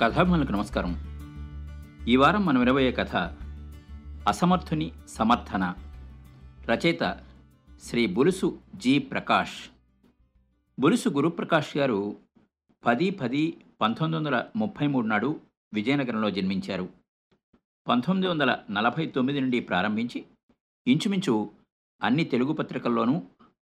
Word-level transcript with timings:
కథాభిమానులకు 0.00 0.52
నమస్కారం. 0.52 0.92
ఈ 2.08 2.16
వారం 2.16 2.46
మనం 2.46 2.60
వినబోయే 2.60 2.92
కథ 2.92 3.16
అసమర్థుని 4.28 4.92
సమర్థన. 5.08 5.74
రచయిత 6.66 7.20
శ్రీ 7.82 8.06
బులుసు 8.06 8.58
జి 8.74 8.98
ప్రకాష్. 8.98 9.70
బులుసు 10.80 11.08
గురుప్రకాష్ 11.08 11.76
గారు 11.76 12.16
పది 12.86 13.10
పది 13.10 13.56
పంతొమ్మిది 13.80 14.24
వందల 14.24 14.44
ముప్పై 14.56 14.86
మూడు 14.86 15.06
నాడు 15.06 15.40
విజయనగరంలో 15.74 16.30
జన్మించారు. 16.30 16.88
పంతొమ్మిది 17.88 18.28
వందల 18.28 18.58
నలభై 18.70 19.06
తొమ్మిది 19.06 19.40
నుండి 19.40 19.60
ప్రారంభించి 19.60 20.24
ఇంచుమించు 20.86 21.50
అన్ని 22.02 22.24
తెలుగు 22.24 22.52
పత్రికల్లోనూ 22.52 23.22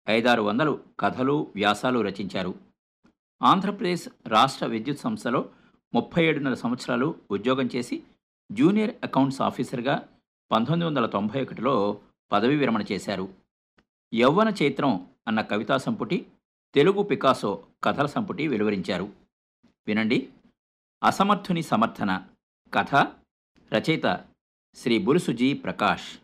ఐదారు 0.09 0.43
వందలు 0.43 0.81
కథలు 1.01 1.53
వ్యాసాలు 1.55 2.01
రచించారు. 2.01 2.55
ఆంధ్రప్రదేశ్ 3.43 4.29
రాష్ట్ర 4.29 4.67
విద్యుత్ 4.67 5.01
సంస్థలో 5.01 5.49
ముప్పై 5.95 6.25
ఏడున్నర 6.25 6.55
సంవత్సరాలు 6.55 7.21
ఉద్యోగం 7.31 7.69
చేసి 7.77 8.03
జూనియర్ 8.53 8.95
అకౌంట్స్ 9.03 9.43
ఆఫీసర్గా 9.43 10.09
పంతొమ్మిది 10.53 10.85
వందల 10.85 11.07
తొంభై 11.07 11.43
ఒకటిలో 11.43 12.01
పదవి 12.33 12.57
విరమణ 12.57 12.85
చేశారు. 12.93 13.35
యవ్వన 14.15 14.53
చైత్రం 14.63 15.11
అన్న 15.29 15.41
కవితా 15.41 15.77
సంపుటి 15.77 16.27
తెలుగు 16.75 17.03
పికాసో 17.03 17.67
కథల 17.85 18.07
సంపుటి 18.07 18.49
వెలువరించారు. 18.49 19.13
వినండి. 19.87 20.33
అసమర్థుని 21.05 21.63
సమర్థన 21.63 22.29
కథ 22.75 22.95
రచయిత 23.75 24.25
శ్రీ 24.75 24.99
బులుసుజీ 24.99 25.53
ప్రకాష్. 25.53 26.19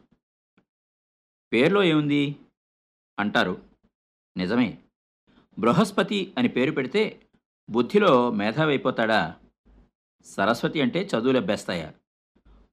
పేర్లో 1.53 1.83
ఏముంది? 1.83 2.37
అంటారు. 3.19 3.63
నిజమే. 4.37 4.79
బృహస్పతి 5.59 6.35
అని 6.39 6.49
పేరు 6.49 6.71
పెడితే 6.71 7.21
బుద్ధిలో 7.71 8.31
మేధావైపోతాడా? 8.31 9.41
సరస్వతి 10.25 10.81
అంటే 10.81 11.01
చదువులు 11.05 11.39
అభ్యస్తాయా 11.39 11.93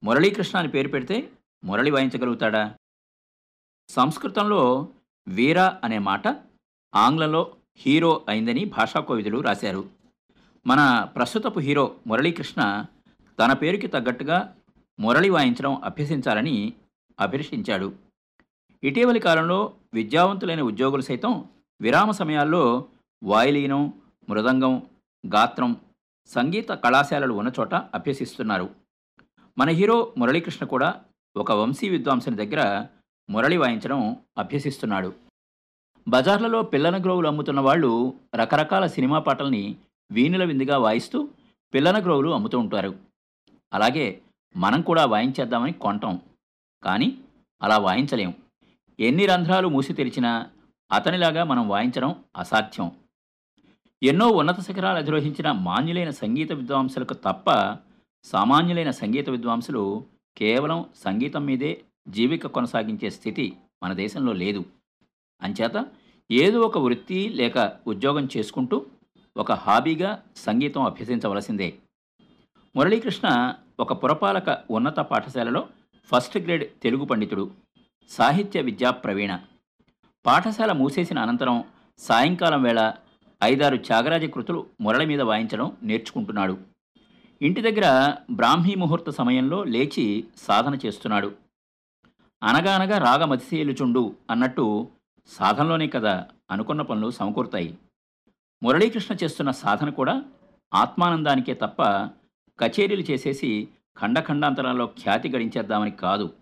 మురళీకృష్ణ 0.04 0.58
అని 0.58 0.68
పేరు 0.68 0.88
పెడితే 0.88 1.32
మురళి 1.64 1.90
వాయించగలుగుతాడా? 1.90 2.74
సంస్కృతంలో 3.88 4.88
వీర 5.28 5.58
అనే 5.84 5.98
మాట 5.98 6.28
ఆంగ్లంలో 6.94 7.54
హీరో 7.76 8.24
అయిందని 8.28 8.64
భాషా 8.64 9.00
కోవిదులు 9.00 9.38
రాశారు. 9.38 9.88
మన 10.66 11.08
ప్రస్తుతపు 11.16 11.60
హీరో 11.60 11.96
మురళీకృష్ణ 12.06 12.86
తన 13.38 13.52
పేరుకి 13.52 13.86
తగ్గట్టుగా 13.86 14.54
మురళి 15.00 15.30
వాయించడం 15.30 15.82
అభ్యసించాలని 15.84 16.72
అభిలషించాడు 17.20 17.92
ఇటీవలి 18.82 19.20
కాలంలో 19.20 19.74
విద్యావంతులైన 19.94 20.62
ఉద్యోగులు 20.62 21.02
సైతం 21.02 21.48
విరామ 21.80 22.10
సమయాల్లో 22.10 22.88
వాయులీనం 23.22 23.94
మృదంగం 24.28 24.82
గాత్రం 25.26 25.76
సంగీత 26.26 26.68
కళాశాలలు 26.68 27.34
ఉన్న 27.34 27.52
చోట 27.60 27.74
అభ్యసిస్తున్నారు. 27.74 28.70
మన 29.58 29.68
హీరో 29.68 30.14
మురళీకృష్ణ 30.18 30.66
కూడా 30.66 31.04
ఒక 31.36 31.52
వంశీ 31.52 31.88
విద్వాంసుని 31.88 32.36
దగ్గర 32.36 32.86
మురళి 33.30 33.56
వాయించడం 33.56 34.16
అభ్యసిస్తున్నాడు. 34.38 35.14
బజార్లలో 36.08 36.62
పిల్లన 36.62 37.02
గ్రోవులు 37.02 37.28
అమ్ముతున్న 37.28 37.60
వాళ్ళు 37.60 38.14
రకరకాల 38.34 38.86
సినిమా 38.86 39.18
పాటల్ని 39.18 39.76
వీణుల 40.12 40.44
విందుగా 40.44 40.78
వాయిస్తూ 40.78 41.28
పిల్లన 41.74 42.02
గ్రోవులు 42.02 42.30
అమ్ముతూ 42.30 42.58
ఉంటారు. 42.58 42.98
అలాగే 43.72 44.22
మనం 44.56 44.82
కూడా 44.82 45.04
వాయించేద్దామని 45.04 45.72
కొంటాం. 45.72 46.20
కానీ 46.82 47.18
అలా 47.62 47.78
వాయించలేం. 47.78 48.34
ఎన్ని 49.00 49.26
రంధ్రాలు 49.26 49.68
మూసి 49.68 49.92
తెరిచినా 49.92 50.50
అతనిలాగా 50.92 51.44
మనం 51.44 51.68
వాయించడం 51.68 52.24
అసాధ్యం. 52.36 52.92
ఎన్నో 54.02 54.28
ఉన్నత 54.28 54.60
శిఖరాలు 54.60 54.98
అధిరోహించిన 54.98 55.52
మాన్యులైన 55.52 56.10
సంగీత 56.10 56.52
విద్వాంసులకు 56.52 57.14
తప్ప 57.14 57.76
సామాన్యులైన 58.24 58.90
సంగీత 58.90 59.30
విద్వాంసులు 59.30 60.04
కేవలం 60.36 60.84
సంగీతం 60.96 61.44
మీదే 61.44 61.80
జీవిక 62.08 62.46
కొనసాగించే 62.46 63.10
స్థితి 63.10 63.56
మన 63.82 63.92
దేశంలో 63.92 64.32
లేదు. 64.32 64.64
అంచేత 65.42 65.86
ఏదో 66.30 66.60
ఒక 66.60 66.78
వృత్తి 66.78 67.28
లేక 67.28 67.72
ఉద్యోగం 67.86 68.28
చేసుకుంటూ 68.36 68.86
ఒక 69.36 69.52
హాబీగా 69.52 70.22
సంగీతం 70.36 70.82
అభ్యసించవలసిందే. 70.82 71.74
మురళీకృష్ణ 72.76 73.54
ఒక 73.80 74.04
పురపాలక 74.04 74.58
ఉన్నత 74.70 74.96
పాఠశాలలో 74.96 75.68
ఫస్ట్ 76.04 76.38
గ్రేడ్ 76.38 76.64
తెలుగు 76.82 77.04
పండితుడు 77.04 77.50
సాహిత్య 78.10 78.60
విద్యా 78.60 78.90
ప్రవీణ. 78.90 79.40
పాఠశాల 80.26 80.72
మూసేసిన 80.72 81.18
అనంతరం 81.18 81.64
సాయంకాలం 81.98 82.62
వేళ 82.62 82.94
ఐదారు 83.44 83.76
త్యాగరాజ 83.76 84.24
కృతులు 84.24 84.66
మురళ 84.80 85.04
మీద 85.04 85.20
వాయించడం 85.20 85.76
నేర్చుకుంటున్నాడు. 85.82 86.58
ఇంటి 87.42 87.60
దగ్గర 87.60 88.14
బ్రాహ్మీ 88.30 88.74
ముహూర్త 88.74 89.10
సమయంలో 89.10 89.64
లేచి 89.64 90.24
సాధన 90.36 90.78
చేస్తున్నాడు. 90.86 91.34
అనగానగా 92.42 92.98
రాగమతిశీలుచుండు 92.98 94.16
అన్నట్టు 94.30 94.88
సాధనలోనే 95.26 95.86
కదా 95.86 96.26
అనుకున్న 96.50 96.82
పనులు 96.82 97.10
సమకూరుతాయి. 97.10 97.78
మురళీకృష్ణ 98.62 99.16
చేస్తున్న 99.24 99.50
సాధన 99.50 99.90
కూడా 99.90 100.22
ఆత్మానందానికే 100.74 101.54
తప్ప 101.54 101.82
కచేరీలు 102.60 103.02
చేసేసి 103.02 103.68
ఖండఖండాంతరాల్లో 103.98 104.86
ఖ్యాతి 104.86 105.28
గడించేద్దామని 105.28 105.90
కాదు. 105.90 106.34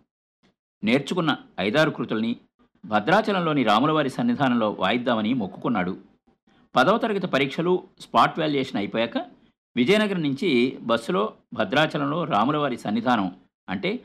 నేర్చుకున్న 0.84 1.36
ఐదారు 1.60 1.90
కృతుల్ని 1.90 2.36
భద్రాచలంలోని 2.84 3.62
రాములవారి 3.62 4.10
సన్నిధానంలో 4.10 4.70
వాయిద్దామని 4.70 5.34
మొక్కుకున్నాడు. 5.34 6.09
పదవ 6.76 6.98
తరగతి 6.98 7.26
పరీక్షలు 7.26 7.88
స్పాట్ 8.00 8.38
వాల్యుయేషన్ 8.38 8.76
అయిపోయాక 8.76 9.18
విజయనగరం 9.76 10.22
నుంచి 10.22 10.78
బస్సులో 10.82 11.36
భద్రాచలంలో 11.54 12.24
రాములవారి 12.24 12.78
సన్నిధానం 12.78 13.40
అంటే 13.68 14.04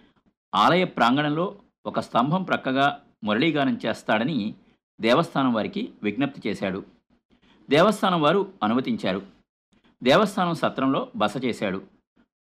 ఆలయ 0.55 0.83
ప్రాంగణంలో 0.83 1.61
ఒక 1.85 1.99
స్తంభం 1.99 2.43
ప్రక్కగా 2.43 3.01
మురళీగానం 3.23 3.79
చేస్తాడని 3.85 4.55
దేవస్థానం 5.01 5.53
వారికి 5.53 5.93
విజ్ఞప్తి 6.03 6.49
చేశాడు. 6.49 6.85
దేవస్థానం 7.69 8.21
వారు 8.21 8.53
అనుమతించారు. 8.63 9.21
దేవస్థానం 10.03 10.53
సత్రంలో 10.53 11.11
బస 11.15 11.33
చేశాడు. 11.45 11.81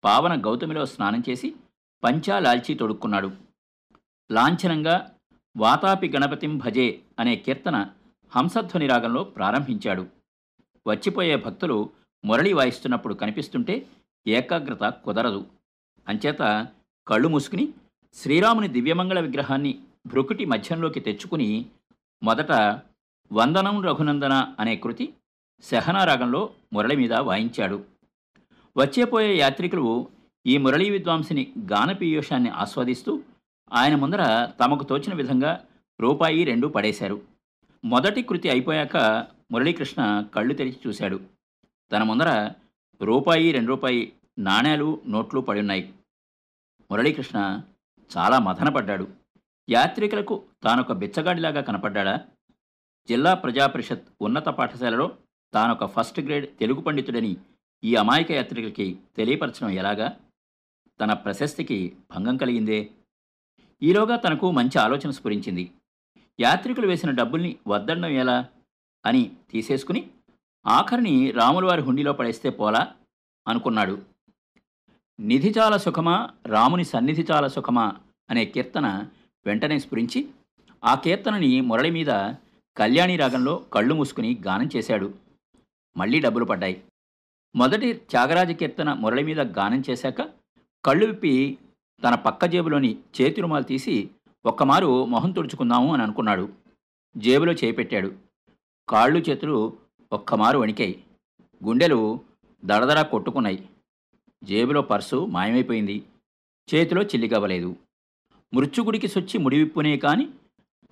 పావన 0.05 0.45
గౌతమిలో 0.45 0.87
స్నానం 0.87 1.23
చేసి 1.29 1.55
పంచా 2.05 2.39
లాల్చీ 2.39 2.75
తొడుక్కున్నాడు. 2.75 3.33
లాంఛనంగా 4.33 5.11
వాతాపి 5.57 6.09
గణపతిం 6.09 6.59
భజే 6.59 7.01
అనే 7.19 7.37
కీర్తన 7.37 7.87
హంసధ్వని 8.37 8.87
రాగంలో 8.87 9.25
ప్రారంభించాడు. 9.25 10.07
వచ్చిపోయే 10.87 11.37
భక్తులు 11.37 11.91
మురళి 12.25 12.53
వాయిస్తున్నప్పుడు 12.53 13.15
కనిపిస్తుంటే 13.15 13.87
ఏకాగ్రత 14.27 14.95
కుదరదు. 15.05 15.47
అంచేత 16.09 16.67
కళ్ళు 17.09 17.29
మూసుకుని 17.29 17.69
శ్రీరాముని 18.15 18.69
దివ్యమంగళ 18.69 19.21
విగ్రహాన్ని 19.21 19.79
భృకుటి 20.07 20.45
మధ్యంలోకి 20.45 21.01
తెచ్చుకుని 21.01 21.67
మొదట 22.23 22.53
వందనం 23.33 23.85
రఘునందన 23.85 24.55
అనే 24.61 24.77
కృతి 24.77 25.15
శహనా 25.63 26.05
రాగంలో 26.05 26.51
మురళి 26.73 26.97
మీద 26.97 27.13
వాయించాడు. 27.13 27.85
వచ్చేపోయే 28.77 29.37
యాత్రికులు 29.37 30.09
ఈ 30.47 30.59
మురళీ 30.59 30.91
విద్వాంసుని 30.91 31.53
గానపీయూషాన్ని 31.59 32.51
ఆస్వాదిస్తూ 32.51 33.23
ఆయన 33.73 33.95
ముందర 33.95 34.49
తమకు 34.61 34.85
తోచిన 34.85 35.15
విధంగా 35.15 35.65
రూపాయి 36.01 36.45
రెండు 36.45 36.67
పడేశారు. 36.67 37.30
మొదటి 37.85 38.23
కృతి 38.23 38.51
అయిపోయాక 38.51 38.97
మురళీకృష్ణ 39.53 40.27
కళ్ళు 40.35 40.55
తెరిచి 40.55 40.77
చూశాడు. 40.87 41.21
తన 41.93 42.03
ముందర 42.03 42.53
రూపాయి 43.03 43.53
రెండు 43.53 43.69
రూపాయి 43.69 44.13
నాణేలు 44.39 45.03
నోట్లు 45.09 45.41
పడి 45.41 45.61
ఉన్నాయి. 45.61 45.95
మురళీకృష్ణ 46.91 47.61
చాలా 48.17 48.39
మథనపడ్డాడు. 48.39 49.09
యాత్రికులకు 49.71 50.43
తానొక 50.63 50.93
బిచ్చగాడిలాగా 50.93 51.61
కనపడ్డాడా? 51.61 52.21
జిల్లా 53.09 53.35
ప్రజాపరిషత్ 53.35 54.09
ఉన్నత 54.21 54.45
పాఠశాలలో 54.45 55.17
తానొక 55.55 55.85
ఫస్ట్ 55.85 56.21
గ్రేడ్ 56.21 56.59
తెలుగు 56.59 56.81
పండితుడని 56.81 57.37
ఈ 57.85 57.95
అమాయక 57.95 58.33
యాత్రికులకి 58.33 58.99
తెలియపరచడం 59.17 59.71
ఎలాగా? 59.71 60.21
తన 61.01 61.13
ప్రశస్తికి 61.13 61.97
భంగం 62.11 62.37
కలిగిందే? 62.37 62.91
ఈలోగా 63.83 64.17
తనకు 64.17 64.51
మంచి 64.51 64.79
ఆలోచన 64.79 65.11
స్ఫురించింది. 65.11 65.71
యాత్రికులు 66.41 66.87
వేసిన 66.87 67.11
డబ్బుల్ని 67.11 67.57
వద్దడం 67.69 68.07
ఎలా? 68.07 68.47
అని 69.07 69.33
తీసేసుకుని 69.51 70.11
ఆఖరిని 70.67 71.31
రాములవారి 71.31 71.83
హుండీలో 71.83 72.13
పడేస్తే 72.13 72.51
పోలా? 72.51 72.93
అనుకున్నాడు. 73.49 74.03
నిధి 75.21 75.55
చాలా 75.59 75.77
సుఖమా? 75.77 76.31
రాముని 76.47 76.85
సన్నిధి 76.85 77.27
చాలా 77.33 77.49
సుఖమా? 77.49 77.97
అనే 78.31 78.45
కీర్తన 78.45 79.07
వెంటనే 79.47 79.79
స్ఫురించి 79.79 80.29
ఆ 80.85 80.95
కీర్తనని 80.95 81.61
మురళి 81.61 81.91
మీద 81.91 82.07
కళ్యాణి 82.77 83.17
రాగంలో 83.17 83.57
కళ్ళు 83.57 83.95
మూసుకుని 83.95 84.39
గానం 84.47 84.71
చేశాడు. 84.77 85.15
మళ్ళీ 85.97 86.21
డబ్బులు 86.21 86.45
పడ్డాయి. 86.45 86.83
మొదటి 87.57 87.93
త్యాగరాజ 87.93 88.51
కీర్తన 88.51 88.93
మురళి 88.93 89.23
మీద 89.23 89.41
గానం 89.41 89.83
చేశాక 89.91 90.23
కళ్ళు 90.85 91.07
విప్పి 91.07 91.59
తన 92.05 92.15
పక్క 92.15 92.45
జేబులోని 92.45 92.99
చేతి 93.21 93.41
రుమాలు 93.41 93.65
తీసి 93.65 94.11
ఒక్కమారు 94.47 95.05
మొహం 95.05 95.33
తుడుచుకుందాము 95.33 95.95
అని 95.95 96.03
అనుకున్నాడు. 96.03 96.49
జేబులో 97.17 97.53
చేపెట్టాడు 97.53 98.13
కాళ్ళు 98.89 99.19
చేతులు 99.19 99.77
ఒక్కమారు 100.13 100.59
వణికాయి. 100.59 101.05
గుండెలు 101.65 102.21
దడదడా 102.65 103.03
కొట్టుకున్నాయి. 103.03 103.69
జేబులో 104.45 104.83
పర్సు 104.83 105.27
మాయమైపోయింది. 105.27 106.03
చేతిలో 106.75 107.03
చిల్లిగవ్వలేదు. 107.03 107.77
మృత్యుగుడికి 108.55 109.09
సొచ్చి 109.09 109.39
ముడివిప్పునే 109.39 109.97
కాని 109.97 110.31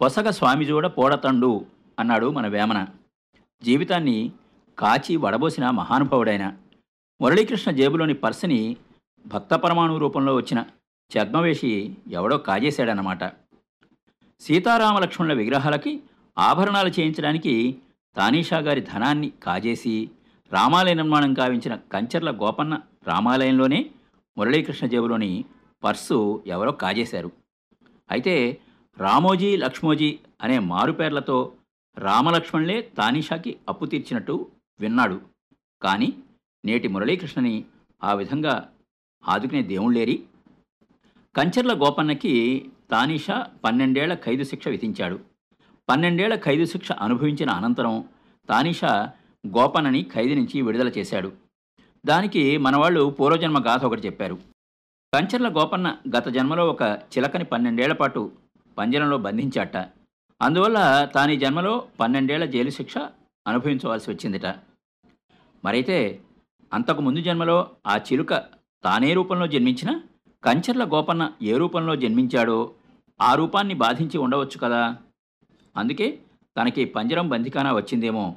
పొసగ 0.00 0.30
స్వామిజోడ 0.30 0.86
పోడతండు 0.86 1.66
అన్నాడు 1.98 2.30
మన 2.30 2.46
వేమన. 2.46 2.86
జీవితాన్ని 3.62 4.32
కాచి 4.78 5.16
వడబోసిన 5.16 5.70
మహానుభావుడైన 5.70 6.56
మురళీకృష్ణ 7.20 7.70
జేబులోని 7.70 8.14
పర్సుని 8.14 8.76
భక్త 9.26 9.54
పరమాణు 9.54 9.98
రూపంలో 9.98 10.34
వచ్చిన 10.34 10.64
ఛద్మవేషి 11.16 11.96
ఎవడో 12.10 12.38
కాజేశాడనమాట 12.38 13.24
సీతారామలక్ష్మణుల 14.40 15.32
విగ్రహాలకి 15.32 16.02
ఆభరణాలు 16.38 16.88
చేయించడానికి 16.88 17.78
తానీషా 18.16 18.58
గారి 18.58 18.80
ధనాన్ని 18.80 19.32
కాజేసి 19.42 20.10
రామాలయ 20.52 20.94
నిర్మాణం 20.94 21.34
కావించిన 21.34 21.74
కంచర్ల 21.74 22.30
గోపన్న 22.30 22.80
రామాలయంలోనే 23.06 23.90
మురళీకృష్ణ 24.36 24.86
జేబులోని 24.86 25.44
పర్సు 25.84 26.42
ఎవరో 26.46 26.72
కాజేశారు. 26.72 27.32
అయితే 28.10 28.60
రామోజీ 28.98 29.56
లక్ష్మోజీ 29.56 30.18
అనే 30.42 30.58
మారుపేర్లతో 30.58 31.52
రామలక్ష్మణులే 31.98 32.82
తానీషాకి 32.82 33.56
అప్పు 33.68 33.84
తీర్చినట్టు 33.84 34.50
విన్నాడు. 34.80 35.20
కానీ 35.82 36.08
నేటి 36.64 36.88
మురళీకృష్ణని 36.88 37.64
ఆ 38.04 38.12
విధంగా 38.14 38.70
ఆదుకునే 39.28 39.62
దేవుళ్ళేరి 39.62 40.24
కంచర్ల 41.38 41.72
గోపన్నకి 41.72 42.66
తానిషా 42.90 43.46
పన్నెండేళ్ళ 43.64 44.14
ఖైదు 44.14 44.44
శిక్ష 44.44 44.68
విధించాడు. 44.68 45.20
పన్నెండేళ్ళ 45.88 46.34
ఖైదు 46.34 46.64
శిక్ష 46.64 46.92
అనుభవించిన 46.92 47.50
అనంతరం 47.50 48.04
తానీషా 48.48 49.12
గోపన్నని 49.46 50.02
ఖైదు 50.02 50.34
నుంచి 50.34 50.62
విడుదల 50.62 50.88
చేశాడు. 50.88 51.32
దానికి 52.06 52.58
మనవాళ్ళు 52.58 53.10
పూర్వజన్మ 53.20 53.58
గాథ 53.66 53.84
ఒకటి 53.84 54.00
చెప్పారు. 54.00 54.38
కంచర్ల 55.14 55.48
గోపన్న 55.48 55.96
గత 56.16 56.28
జన్మలో 56.28 56.66
ఒక 56.66 56.82
చిలకని 56.82 57.44
పన్నెండేళ్ళ 57.44 57.94
పాటు 57.94 58.32
పంజరంలో 58.78 59.18
బంధించాట. 59.18 59.76
అందువల్ల 60.42 61.08
తాని 61.14 61.36
జన్మలో 61.36 61.86
పన్నెండేళ్ళ 62.00 62.44
జైలు 62.44 62.70
శిక్ష 62.70 62.98
అనుభవించవలసి 63.46 64.10
వచ్చిందిట. 64.10 64.46
మరైతే 65.64 66.20
అంతకు 66.72 67.00
ముందు 67.00 67.20
జన్మలో 67.20 67.70
ఆ 67.86 67.96
చిలుక 67.96 68.34
తానే 68.84 69.14
రూపంలో 69.14 69.46
జన్మించిన 69.46 70.00
కంచర్ల 70.44 70.84
గోపన్న 70.84 71.32
ఏ 71.42 71.56
రూపంలో 71.56 71.96
జన్మించాడో 71.96 72.74
ఆ 73.20 73.34
రూపాన్ని 73.34 73.74
బాధించి 73.74 74.18
ఉండవచ్చు 74.18 74.58
కదా. 74.58 74.96
అందుకే 75.76 76.22
తనకి 76.58 76.84
పంజరం 76.84 77.28
బందికానా 77.28 77.72
వచ్చిందేమో. 77.72 78.36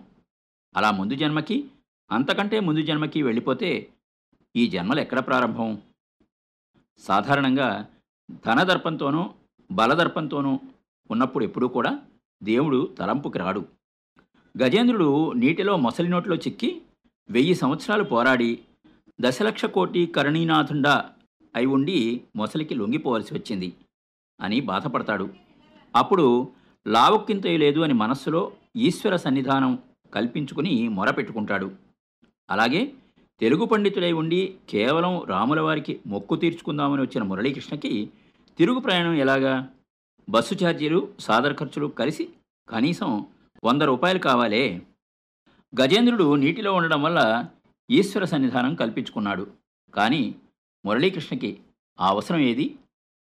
అలా 0.76 0.92
ముందు 0.92 1.16
జన్మకి 1.16 1.68
అంతకంటే 2.12 2.60
ముందు 2.60 2.82
జన్మకి 2.82 3.24
వెళ్ళిపోతే 3.24 3.90
ఈ 4.56 4.68
జన్మలు 4.68 5.00
ఎక్కడ 5.00 5.20
ప్రారంభం? 5.20 5.82
సాధారణంగా 7.00 7.88
ధనదర్పంతోనూ 8.46 9.30
బలదర్పంతోనూ 9.72 10.60
ఉన్నప్పుడు 11.12 11.44
ఎప్పుడూ 11.44 11.68
కూడా 11.68 12.00
దేవుడు 12.44 12.96
తలంపుకి 13.00 13.40
రాడు. 13.40 13.66
గజేంద్రుడు 14.64 15.32
నీటిలో 15.32 15.78
మొసలి 15.78 16.08
నోట్లో 16.08 16.36
చిక్కి 16.36 16.82
వెయ్యి 17.30 17.56
సంవత్సరాలు 17.56 18.04
పోరాడి 18.04 18.60
దశలక్ష 19.22 19.66
కోటి 19.66 20.06
కరుణీనాథుండా 20.06 21.14
అయి 21.56 21.66
ఉండి 21.66 22.22
మొసలికి 22.36 22.76
లొంగిపోవలసి 22.76 23.34
వచ్చింది 23.34 23.74
అని 24.42 24.60
బాధపడతాడు. 24.62 25.30
అప్పుడు 25.96 26.52
లావక్కింతయు 26.88 27.58
లేదు 27.58 27.80
అని 27.80 27.94
మనస్సులో 27.94 28.52
ఈశ్వర 28.76 29.16
సన్నిధానం 29.16 29.80
కల్పించుకుని 30.14 30.88
మొరపెట్టుకుంటాడు 30.88 31.72
అలాగే 32.50 32.94
తెలుగు 33.40 33.66
పండితుడై 33.66 34.12
ఉండి 34.12 34.58
కేవలం 34.70 35.24
రాముల 35.24 35.60
వారికి 35.60 36.00
మొక్కు 36.08 36.36
తీర్చుకుందామని 36.36 37.02
వచ్చిన 37.02 37.24
మురళీకృష్ణకి 37.24 38.10
తిరుగు 38.58 38.80
ప్రయాణం 38.80 39.14
ఎలాగా? 39.14 39.70
బస్సు 40.30 40.64
ఛార్జీలు 40.64 41.14
సాదర 41.20 41.54
ఖర్చులు 41.54 41.88
కలిసి 41.88 42.30
కనీసం 42.70 43.26
వంద 43.64 43.82
రూపాయలు 43.82 44.20
కావాలే. 44.20 44.82
గజేంద్రుడు 45.82 46.36
నీటిలో 46.36 46.74
ఉండడం 46.74 47.04
వల్ల 47.04 47.46
ఈశ్వర 47.92 48.26
సన్నిధానం 48.26 48.76
కల్పించుకున్నాడు. 48.76 49.48
కానీ 49.94 50.36
మురళీకృష్ణకి 50.86 51.60
ఆ 52.00 52.08
అవసరం 52.08 52.40
ఏది? 52.40 52.76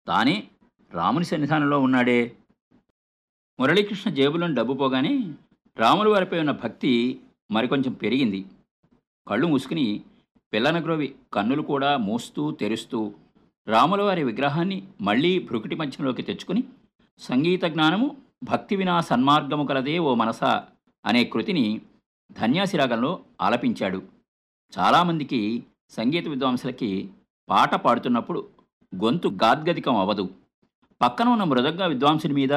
తానే 0.06 0.48
రాముని 0.90 1.24
సన్నిధానంలో 1.24 1.80
ఉన్నాడే. 1.80 2.36
మురళీకృష్ణ 3.60 4.10
జేబులోని 4.10 4.54
డబ్బు 4.54 4.72
పోగానే 4.72 5.34
రాములు 5.76 6.10
వారిపై 6.10 6.38
ఉన్న 6.38 6.50
భక్తి 6.50 7.20
మరికొంచెం 7.50 7.92
పెరిగింది. 7.92 8.44
కళ్ళు 9.28 9.46
మూసుకుని 9.46 10.00
పిల్లనగ్రోవి 10.52 11.14
కన్నులు 11.32 11.62
కూడా 11.62 11.96
మూస్తూ 11.96 12.50
తెరుస్తూ 12.50 13.14
రాములవారి 13.68 14.24
విగ్రహాన్ని 14.24 14.88
మళ్ళీ 15.00 15.38
భృకుటి 15.38 15.74
మధ్యంలోకి 15.74 16.22
తెచ్చుకుని 16.22 16.64
సంగీత 17.18 17.64
జ్ఞానము 17.64 18.16
భక్తి 18.44 18.76
వినా 18.76 19.00
సన్మార్గము 19.00 19.66
కలదే 19.66 19.98
ఓ 19.98 20.14
మనస 20.14 20.44
అనే 21.04 21.24
కృతిని 21.24 21.80
ధన్యాసిరాగంలో 22.32 23.24
ఆలపించాడు. 23.40 24.02
చాలామందికి 24.78 25.64
సంగీత 25.90 26.28
విద్వాంసులకి 26.28 27.10
పాట 27.48 27.74
పాడుతున్నప్పుడు 27.74 28.48
గొంతు 29.04 29.28
గాద్గదికం 29.28 29.96
అవ్వదు. 29.96 30.34
పక్కన 31.02 31.28
ఉన్న 31.28 31.44
మృదంగ 31.44 31.86
విద్వాంసుని 31.86 32.34
మీద 32.34 32.52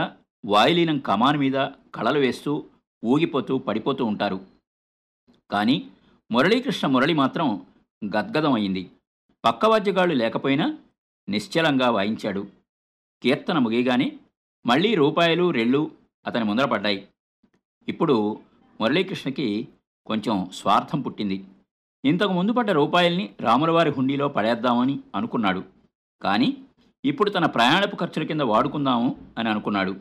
వాయులీనం 0.46 1.00
కమాన్ 1.00 1.38
మీద 1.38 1.68
కళలు 1.96 2.20
వేస్తూ 2.20 2.66
ఊగిపోతూ 3.06 3.58
పడిపోతూ 3.58 4.06
ఉంటారు. 4.06 4.46
కానీ 5.52 5.92
మురళీకృష్ణ 6.32 6.88
మురళి 6.88 7.14
మాత్రం 7.14 7.66
గద్గదం 8.06 8.54
అయింది 8.54 8.92
పక్కవాద్యగాళ్ళు 9.46 10.16
లేకపోయినా 10.16 10.78
నిశ్చలంగా 11.30 11.90
వాయించాడు. 11.90 12.48
కీర్తన 13.24 13.58
ముగియగానే 13.58 14.18
మళ్ళీ 14.66 14.96
రూపాయలు 14.96 15.52
రెళ్ళు 15.52 15.92
అతని 16.28 16.44
ముందర 16.44 16.66
పడ్డాయి. 16.66 17.08
ఇప్పుడు 17.88 18.40
మురళీకృష్ణకి 18.82 19.68
కొంచెం 20.06 20.50
స్వార్థం 20.54 21.02
పుట్టింది. 21.02 21.46
ఇంతకు 22.06 22.32
ముందు 22.32 22.52
పడ్డ 22.52 22.72
రూపాయల్ని 22.72 23.36
రాములవారి 23.42 23.90
హుండీలో 23.90 24.28
పడేద్దామని 24.28 25.00
అనుకున్నాడు. 25.16 25.64
కానీ 26.22 26.58
ఇప్పుడు 27.06 27.30
తన 27.30 27.46
ప్రయాణపు 27.46 27.96
ఖర్చుల 27.96 28.26
కింద 28.26 28.42
వాడుకుందాము 28.42 29.34
అని 29.38 29.50
అనుకున్నాడు. 29.50 29.96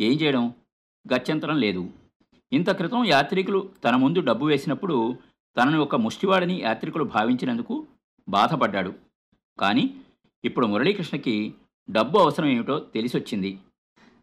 ఏం 0.00 0.12
చేయడం? 0.12 0.54
గత్యంతరం 1.14 1.56
లేదు. 1.56 1.90
ఇంత 2.52 2.70
క్రితం 2.70 3.04
యాత్రికులు 3.04 3.70
తన 3.84 3.96
ముందు 3.96 4.20
డబ్బు 4.20 4.46
వేసినప్పుడు 4.46 5.16
తనను 5.56 5.80
ఒక 5.80 5.96
ముష్టివాడని 5.96 6.60
యాత్రికులు 6.62 7.04
భావించినందుకు 7.04 7.86
బాధపడ్డాడు. 8.28 8.94
కానీ 9.58 9.94
ఇప్పుడు 10.44 10.66
మురళీకృష్ణకి 10.66 11.54
డబ్బు 11.90 12.18
అవసరం 12.18 12.46
ఏమిటో 12.46 12.78
తెలిసొచ్చింది. 12.78 13.58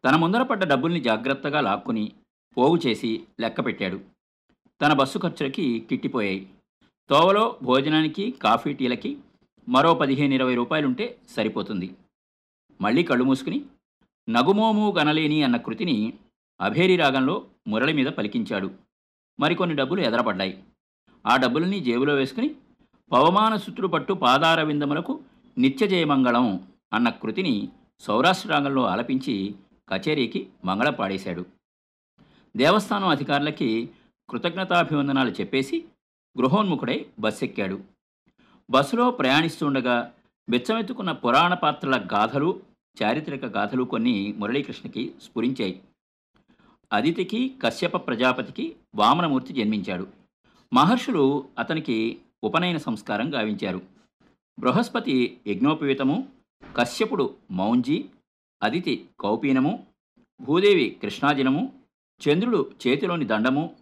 తన 0.05 0.15
ముందర 0.15 0.41
పడ్డ 0.41 0.63
డబ్బుల్ని 0.63 0.99
జాగ్రత్తగా 0.99 1.61
లాక్కుని 1.61 2.11
పోగు 2.57 2.77
చేసి 2.77 3.23
లెక్క 3.39 3.65
పెట్టాడు 3.65 4.01
తన 4.81 4.93
బస్సు 4.93 5.19
ఖర్చులకి 5.19 5.87
కిట్టిపోయాయి. 5.89 6.49
తోవలో 7.09 7.59
భోజనానికి 7.63 8.31
కాఫీ 8.31 8.73
టీలకి 8.73 9.17
మరో 9.69 9.93
పదిహేను 9.93 10.33
ఇరవై 10.33 10.55
రూపాయలుంటే 10.55 11.17
సరిపోతుంది. 11.29 11.95
మళ్ళీ 12.81 13.03
కళ్ళు 13.03 13.23
మూసుకుని 13.23 13.65
నగుమోము 14.29 14.95
గనలేని 14.99 15.43
అన్న 15.43 15.57
కృతిని 15.57 16.13
అభేరి 16.61 16.95
రాగంలో 16.95 17.45
మురళి 17.67 17.93
మీద 17.93 18.05
పలికించాడు. 18.05 18.71
మరికొన్ని 19.39 19.75
డబ్బులు 19.75 20.01
ఎదరపడ్డాయి. 20.01 20.63
ఆ 21.27 21.37
డబ్బులని 21.37 21.79
జేబులో 21.79 22.13
వేసుకుని 22.13 22.55
పవమాన 23.11 23.55
సుత్రుడు 23.55 23.87
పట్టు 23.87 24.13
పాదార 24.13 24.61
విందములకు 24.61 25.19
నిత్యజయమంగళం 25.57 26.67
అన్న 26.93 27.09
కృతిని 27.09 27.69
సౌరాష్ట్ర 27.99 28.49
రాగంలో 28.49 28.85
ఆలపించి 28.85 29.55
కచేరీకి 29.89 30.49
మంగళ 30.65 30.89
పాడేశాడు. 30.89 31.45
దేవస్థానం 32.57 33.07
అధికారులకి 33.07 33.89
కృతజ్ఞతాభివందనాలు 34.29 35.31
చెప్పేసి 35.31 35.85
గృహోన్ముఖుడై 36.39 37.05
బస్సెక్కాడు 37.19 37.81
బస్సులో 38.69 39.11
ప్రయాణిస్తుండగా 39.11 40.13
బెచ్చమెత్తుకున్న 40.49 41.11
పురాణ 41.11 41.53
పాత్రల 41.53 42.07
గాథలు 42.13 42.61
చారిత్రక 43.03 43.45
గాథలు 43.45 43.83
కొన్ని 43.83 44.33
మురళీకృష్ణకి 44.37 45.13
స్ఫురించాయి. 45.21 45.81
అదితికి 46.93 47.55
కశ్యప 47.63 48.07
ప్రజాపతికి 48.07 48.75
వామనమూర్తి 48.95 49.53
జన్మించాడు. 49.53 50.07
మహర్షులు 50.73 51.49
అతనికి 51.59 52.21
ఉపనయన 52.43 52.77
సంస్కారం 52.77 53.35
గావించారు. 53.35 53.81
బృహస్పతి 54.59 55.37
యజ్ఞోపవీతము 55.47 56.29
కశ్యపుడు 56.77 57.35
మౌంజి 57.51 58.09
అదితి 58.63 59.05
కౌపీనము 59.19 59.87
భూదేవి 60.41 60.97
కృష్ణాజినము 61.01 61.73
చంద్రుడు 62.21 62.71
చేతిలోని 62.87 63.25
దండము 63.25 63.75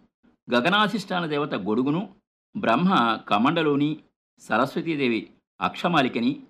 గగనాధిష్టాన 0.54 1.26
దేవత 1.26 1.54
గొడుగును 1.54 2.14
బ్రహ్మ 2.56 3.18
కమండలోని 3.28 4.02
సరస్వతీదేవి 4.38 5.30
అక్షమాలికని 5.60 6.42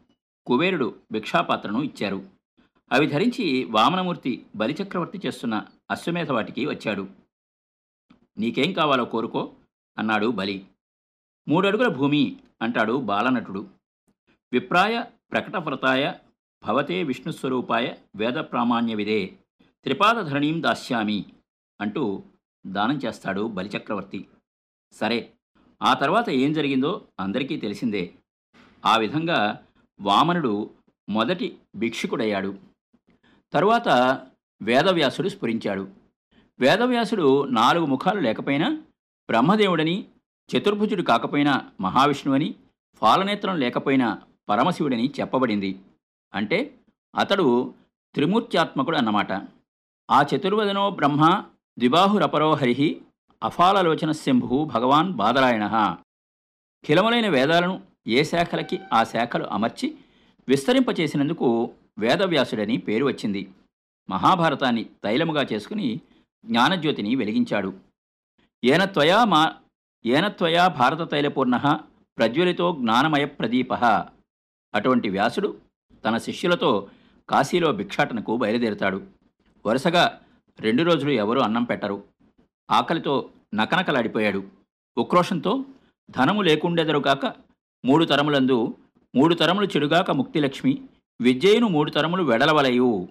కుబేరుడు 0.47 1.01
భిక్షాపాత్రను 1.13 1.83
ఇచ్చారు. 1.83 2.29
అవి 2.93 3.07
ధరించి 3.07 3.65
వామనమూర్తి 3.65 4.47
బలిచక్రవర్తి 4.57 5.21
చేస్తున్న 5.27 5.67
అశ్వమేధ 5.91 6.31
వాటికి 6.31 6.67
వచ్చాడు. 6.67 7.09
నీకేం 8.39 8.73
కావాలో 8.73 9.05
కోరుకో 9.05 9.55
అన్నాడు 9.99 10.27
బలి. 10.27 10.67
మూడడుగుల 11.49 11.89
భూమి 11.89 12.37
అంటాడు 12.63 13.01
బాలనటుడు. 13.01 13.69
విప్రాయ 14.53 15.05
ప్రకటవ్రతాయ 15.33 16.15
భవతే 16.65 17.03
విష్ణుస్వరూపాయ 17.03 17.95
వేద 18.17 18.35
ప్రామాణ్య 18.35 18.95
విదే 18.95 19.39
త్రిపాదధరణీం 19.63 20.63
దాస్యామి 20.63 21.25
అంటూ 21.81 22.23
దానం 22.67 22.97
చేస్తాడు 22.97 23.47
బలిచక్రవర్తి. 23.47 24.29
సరే 24.93 25.36
ఆ 25.83 25.95
తర్వాత 25.95 26.31
ఏం 26.31 26.53
జరిగిందో 26.53 27.07
అందరికీ 27.21 27.57
తెలిసిందే. 27.57 28.15
ఆ 28.87 28.97
విధంగా 28.97 29.67
వామనుడు 30.01 30.71
మొదటి 31.09 31.59
భిక్షుకుడయ్యాడు. 31.77 32.59
తరువాత 33.53 33.89
వేదవ్యాసుడు 34.63 35.29
స్ఫురించాడు. 35.29 35.89
వేదవ్యాసుడు 36.61 37.45
నాలుగు 37.45 37.87
ముఖాలు 37.87 38.21
లేకపోయినా 38.21 38.71
బ్రహ్మదేవుడని 39.29 40.05
చతుర్భుజుడు 40.57 41.03
కాకపోయినా 41.03 41.71
మహావిష్ణువని 41.81 42.55
ఫాలనేత్రం 42.97 43.59
లేకపోయినా 43.59 44.23
పరమశివుడని 44.49 45.13
చెప్పబడింది. 45.21 45.79
అంటే 46.35 46.75
అతడు 47.17 47.75
త్రిమూర్త్యాత్మకుడు 48.15 48.97
అన్నమాట. 48.97 49.33
ఆ 50.11 50.23
చతుర్వదనో 50.23 50.91
బ్రహ్మ 50.91 51.45
ద్విబాహురపరో 51.79 52.55
హరి 52.55 53.03
అఫాలలోచన 53.43 54.13
శంభు 54.13 54.65
భగవాన్ 54.65 55.13
బాదరాయణ. 55.13 55.97
ఖిలములైన 56.87 57.29
వేదాలను 57.29 57.83
ఏ 58.07 58.25
శాఖలకి 58.25 58.81
ఆ 58.93 59.05
శాఖలు 59.05 59.45
అమర్చి 59.45 59.97
విస్తరింపచేసినందుకు 60.49 61.71
వేదవ్యాసుడని 61.99 62.77
పేరు 62.77 63.05
వచ్చింది. 63.07 63.49
మహాభారతాన్ని 64.11 64.85
తైలముగా 65.05 65.47
చేసుకుని 65.53 66.01
జ్ఞానజ్యోతిని 66.47 67.15
వెలిగించాడు. 67.15 67.75
ఏనత్వయా 68.65 69.25
మా 69.25 69.55
ఏనత్వయా 70.07 70.69
భారత 70.69 71.11
తైలపూర్ణ 71.11 71.81
ప్రజ్వలితో 72.19 72.77
జ్ఞానమయ 72.81 73.25
ప్రదీప. 73.25 73.75
అటువంటి 74.75 75.09
వ్యాసుడు 75.09 75.59
తన 76.05 76.19
శిష్యులతో 76.19 76.89
కాశీలో 77.29 77.73
భిక్షాటనకు 77.73 78.37
బయలుదేరుతాడు. 78.37 79.07
వరుసగా 79.67 80.21
రెండు 80.61 80.83
రోజులు 80.83 81.11
ఎవరూ 81.11 81.41
అన్నం 81.41 81.65
పెట్టరు. 81.65 82.16
ఆకలితో 82.71 83.31
నకనకలాడిపోయాడు. 83.55 84.45
ఉక్రోషంతో 84.99 85.65
ధనము 86.11 86.43
లేకుండెదరుగాక 86.43 87.27
మూడు 87.85 88.05
తరములందు 88.05 88.75
మూడు 89.15 89.35
తరములు 89.35 89.67
చెడుగాక 89.67 90.11
ముక్తిలక్ష్మి 90.11 90.83
విజయను 91.21 91.69
మూడు 91.69 91.91
తరములు 91.91 92.23
వెడలవలయు 92.23 93.09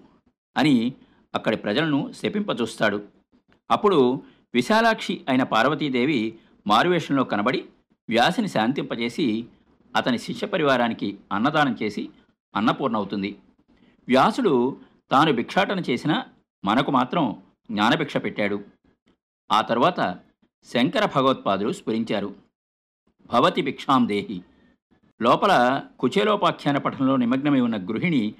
అని 0.57 0.93
అక్కడి 1.35 1.57
ప్రజలను 1.57 2.13
శపింపచూస్తాడు 2.13 3.03
అప్పుడు 3.71 4.24
విశాలాక్షి 4.53 5.21
అయిన 5.29 5.43
పార్వతీదేవి 5.43 6.39
మారువేషంలో 6.67 7.24
కనబడి 7.24 7.65
వ్యాసిని 8.09 8.47
శాంతింపజేసి 8.47 9.45
అతని 9.95 10.17
శిష్య 10.17 10.47
పరివారానికి 10.47 11.17
అన్నదానం 11.31 11.77
చేసి 11.83 12.09
అన్నపూర్ణవుతుంది. 12.55 13.35
వ్యాసుడు 14.07 14.77
తాను 15.12 15.31
భిక్షాటన 15.33 15.79
చేసిన 15.79 16.24
మనకు 16.65 16.91
మాత్రం 16.91 17.41
జ్ఞానభిక్ష 17.71 18.17
పెట్టాడు. 18.17 18.63
ఆ 19.51 19.61
తర్వాత 19.61 20.19
శంకర 20.63 21.09
భగవత్పాదులు 21.15 21.71
స్ఫురించారు. 21.71 22.35
భవతి 23.25 23.61
భిక్షాం 23.61 24.07
దేహి. 24.07 24.41
లోపల 25.21 25.83
కుచేలోపాఖ్యాన 25.99 26.77
పఠనంలో 26.77 27.15
నిమగ్నమై 27.15 27.59
ఉన్న 27.59 27.77
గృహిణి 27.77 28.35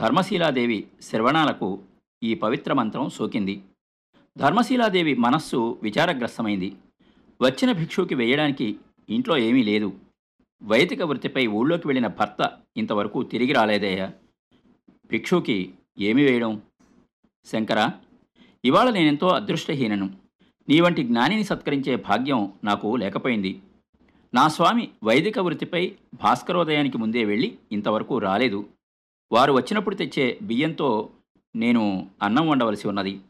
ధర్మశీలాదేవి 0.00 0.88
శ్రవణాలకు 1.00 1.82
ఈ 2.22 2.34
పవిత్ర 2.34 2.72
మంత్రం 2.72 3.10
సోకింది. 3.10 3.62
ధర్మశీలాదేవి 4.38 5.14
మనస్సు 5.14 5.78
విచారగ్రస్తమైంది. 5.82 6.76
వచ్చిన 7.42 7.72
భిక్షువుకి 7.72 8.14
వేయడానికి 8.14 8.76
ఇంట్లో 9.08 9.38
ఏమీ 9.38 9.62
లేదు. 9.62 9.92
వైదిక 10.62 11.02
వృత్తిపై 11.02 11.46
ఊళ్ళోకి 11.46 11.88
వెళ్ళిన 11.88 12.06
భర్త 12.06 12.58
ఇంతవరకు 12.76 13.22
తిరిగి 13.22 13.52
రాలేదయ్యా. 13.52 14.12
భిక్షువుకి 14.90 15.74
ఏమి 15.98 16.24
వేయడం? 16.24 16.62
శంకర 17.44 17.90
ఇవాళ 18.64 18.90
నేనెంతో 18.90 19.28
అదృష్టహీనను. 19.28 20.27
నీ 20.68 20.80
వంటి 20.80 21.02
జ్ఞానిని 21.02 21.44
సత్కరించే 21.44 21.96
భాగ్యం 21.96 22.52
నాకు 22.64 22.96
లేకపోయింది. 22.96 23.62
నా 24.34 24.48
స్వామి 24.48 24.88
వైదిక 25.04 25.38
వృత్తిపై 25.38 25.94
భాస్కరోదయానికి 26.14 26.98
ముందే 26.98 27.24
వెళ్ళి 27.24 27.58
ఇంతవరకు 27.72 28.18
రాలేదు. 28.18 28.68
వారు 29.32 29.52
వచ్చినప్పుడు 29.52 29.94
తెచ్చే 29.94 30.38
బియ్యంతో 30.42 31.10
నేను 31.56 32.10
అన్నం 32.22 32.48
వండవలసి 32.48 32.88
ఉన్నది. 32.88 33.20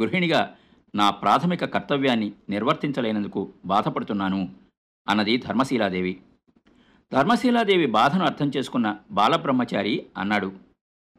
గృహిణిగా 0.00 0.56
నా 0.94 1.10
ప్రాథమిక 1.10 1.64
కర్తవ్యాన్ని 1.64 2.32
నిర్వర్తించలేనందుకు 2.48 3.52
బాధపడుతున్నాను 3.64 4.54
అన్నది 5.08 5.36
ధర్మశీలాదేవి. 5.36 6.20
ధర్మశీలాదేవి 7.12 7.86
బాధను 7.86 8.24
అర్థం 8.24 8.50
చేసుకున్న 8.56 8.98
బాలబ్రహ్మచారి 9.10 10.06
అన్నాడు. 10.16 10.52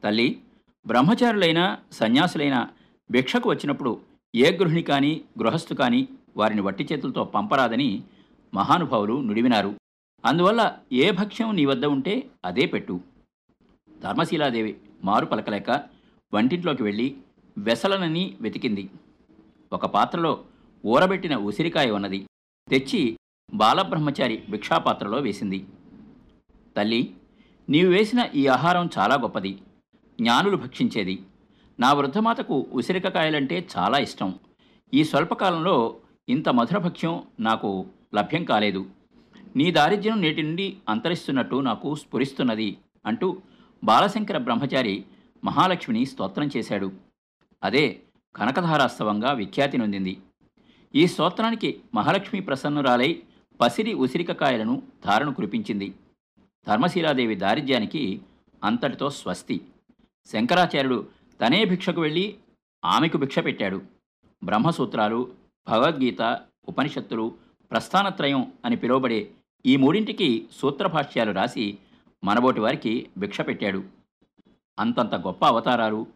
తల్లి 0.04 0.40
బ్రహ్మచారులైన 0.86 1.78
సన్యాసులైన 1.92 2.68
భిక్షకు 3.10 3.50
వచ్చినప్పుడు 3.50 4.11
ఏ 4.34 4.56
గృహిణి 4.56 4.82
కానీ 4.82 5.24
గృహస్థు 5.38 5.74
కానీ 5.74 6.08
వారిని 6.36 6.60
వట్టి 6.60 6.88
చేతులతో 6.92 7.24
పంపరాదని 7.24 8.02
మహానుభావులు 8.54 9.20
నుడివినారు. 9.20 9.74
అందువల్ల 10.24 10.78
ఏ 10.92 11.10
భక్ష్యం 11.10 11.56
నీ 11.56 11.64
వద్ద 11.64 11.84
ఉంటే 11.84 12.30
అదే 12.44 12.66
పెట్టు. 12.66 13.00
ధర్మశీలాదేవి 14.00 14.76
మారు 15.04 15.26
పలకలేక 15.26 15.70
వంటింట్లోకి 16.34 16.82
వెళ్ళి 16.82 17.16
వెసలనని 17.58 18.36
వెతికింది. 18.40 18.90
ఒక 19.72 19.86
పాత్రలో 19.86 20.44
ఊరబెట్టిన 20.86 21.36
ఉసిరికాయ 21.36 21.90
ఉన్నది. 21.90 22.26
తెచ్చి 22.70 23.18
బాలబ్రహ్మచారి 23.54 24.42
భిక్షాపాత్రలో 24.50 25.18
వేసింది. 25.18 25.66
తల్లి 26.76 27.14
నీవు 27.68 27.90
వేసిన 27.90 28.28
ఈ 28.34 28.46
ఆహారం 28.46 28.88
చాలా 28.98 29.14
గొప్పది. 29.14 29.58
జ్ఞానులు 30.20 30.56
భక్షించేది. 30.56 31.22
నా 31.80 31.92
వృద్ధమాతకు 31.92 32.66
ఉసిరికకాయలంటే 32.72 33.68
చాలా 33.78 33.98
ఇష్టం. 33.98 34.34
ఈ 34.94 35.04
స్వల్పకాలంలో 35.04 35.96
ఇంత 36.28 36.48
మధురభక్ష్యం 36.48 37.22
నాకు 37.40 37.86
లభ్యం 38.14 38.44
కాలేదు. 38.44 38.86
నీ 39.56 39.70
దారిద్ర్యం 39.70 40.20
నేటి 40.20 40.42
నుండి 40.42 40.76
అంతరిస్తున్నట్టు 40.88 41.56
నాకు 41.56 41.94
స్ఫురిస్తున్నది 41.94 42.76
అంటూ 43.06 43.42
బాలశంకర 43.84 44.38
బ్రహ్మచారి 44.38 45.04
మహాలక్ష్మిని 45.44 46.06
స్తోత్రం 46.06 46.50
చేశాడు. 46.56 46.92
అదే 47.62 48.00
కనకధారాస్తవంగా 48.36 49.32
విఖ్యాతి 49.32 49.78
నొందింది. 49.78 50.18
ఈ 50.94 51.06
స్తోత్రానికి 51.06 51.80
మహాలక్ష్మి 51.94 52.40
ప్రసన్నురాలై 52.40 53.22
పసిరి 53.60 53.94
ఉసిరికకాయలను 53.94 54.82
ధారణ 55.04 55.32
కురిపించింది. 55.32 55.94
ధర్మశీలాదేవి 56.68 57.34
దారిద్ర్యానికి 57.34 58.20
అంతటితో 58.64 59.10
స్వస్తి. 59.10 59.60
శంకరాచార్యుడు 60.26 61.21
తనే 61.42 61.64
భిక్షకు 61.64 62.00
వెళ్ళి 62.00 62.38
ఆమెకు 62.84 63.16
భిక్ష 63.16 63.38
పెట్టాడు. 63.38 63.82
బ్రహ్మసూత్రాలు 64.44 65.34
భగవద్గీత 65.68 66.40
ఉపనిషత్తులు 66.68 67.34
ప్రస్థానత్రయం 67.70 68.52
అని 68.64 68.76
పిలువబడే 68.76 69.30
ఈ 69.66 69.76
మూడింటికి 69.76 70.48
సూత్రభాష్యాలు 70.52 71.32
రాసి 71.32 71.78
మనబోటి 72.24 72.60
వారికి 72.60 73.08
భిక్ష 73.18 73.40
పెట్టాడు. 73.40 73.84
అంతంత 74.78 75.14
గొప్ప 75.14 75.44
అవతారాలు 75.44 76.06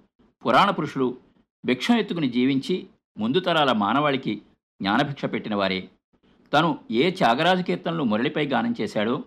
పురాణ 0.47 0.71
పురుషులు 0.71 1.19
భిక్ష 1.67 1.91
ఎత్తుకుని 1.91 2.29
జీవించి 2.29 2.87
ముందు 3.19 3.41
తరాల 3.41 3.73
మానవాళికి 3.73 4.43
జ్ఞానభిక్ష 4.83 5.25
పెట్టిన 5.25 5.55
వారే. 5.55 5.89
తను 6.53 6.79
ఏ 6.91 7.11
త్యాగరాజు 7.11 7.63
కీర్తనలు 7.63 8.03
మురళిపై 8.03 8.47
గానం 8.47 8.75
చేశాడో 8.81 9.25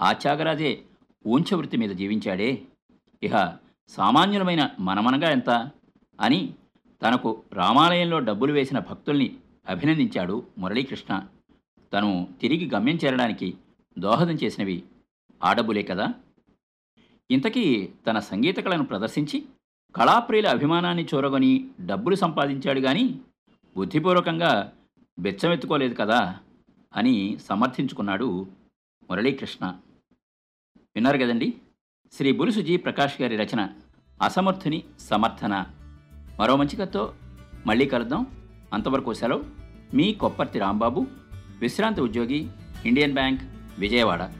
ఆ 0.00 0.12
త్యాగరాజే 0.12 0.82
ఊంచవృత్తి 1.26 1.76
మీద 1.76 1.90
జీవించాడే. 1.90 2.62
ఇహ 3.22 3.56
సామాన్యులమైన 3.92 4.70
మనమనగా 4.80 5.30
ఎంత? 5.30 5.70
అని 6.20 6.54
తనకు 7.02 7.42
రామాలయంలో 7.52 8.18
డబ్బులు 8.18 8.52
వేసిన 8.52 8.78
భక్తుల్ని 8.78 9.36
అభినందించాడు 9.68 10.46
మురళీకృష్ణ. 10.58 11.26
తను 11.92 12.28
తిరిగి 12.40 12.70
గమ్యం 12.70 12.98
చేరడానికి 13.04 13.54
దోహదం 13.98 14.34
చేసినవి 14.34 14.82
ఆ 15.44 15.52
డబ్బులే 15.52 15.82
కదా? 15.82 16.14
ఇంతకీ 17.30 17.88
తన 18.06 18.18
సంగీత 18.18 18.56
కళను 18.60 18.84
ప్రదర్శించి 18.84 19.46
కళాప్రియుల 19.96 20.48
అభిమానాన్ని 20.48 21.04
చూరగొని 21.04 21.70
డబ్బులు 21.86 22.14
సంపాదించాడు 22.14 22.80
గాని 22.80 23.18
బుద్ధిపూర్వకంగా 23.76 24.72
బెచ్చమెత్తుకోలేదు 25.18 25.94
కదా? 25.94 26.40
అని 26.96 27.38
సమర్థించుకున్నాడు 27.38 28.46
మురళీకృష్ణ. 29.10 29.66
విన్నారు 30.94 31.18
కదండి? 31.18 31.54
శ్రీ 32.14 32.32
బులుసుజీ 32.32 32.76
ప్రకాష్ 32.76 33.22
గారి 33.22 33.36
రచన 33.36 33.68
అసమర్థుని 34.22 34.84
సమర్థన. 35.00 35.64
మరో 36.40 36.56
మంచి 36.56 36.76
కథతో 36.76 37.14
మళ్ళీ 37.66 37.86
కలుద్దాం. 37.86 38.26
అంతవరకు 38.72 39.14
సెలవు. 39.14 39.44
మీ 39.94 40.12
కొప్పర్తి 40.12 40.58
రాంబాబు 40.58 41.06
విశ్రాంతి 41.60 42.00
ఉద్యోగి 42.00 42.48
ఇండియన్ 42.84 43.14
బ్యాంక్ 43.14 43.42
విజయవాడ. 43.78 44.32